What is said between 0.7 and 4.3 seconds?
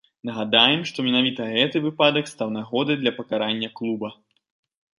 што менавіта гэты выпадак стаў нагодай для пакарання клуба.